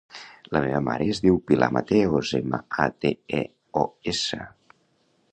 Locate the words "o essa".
3.83-4.41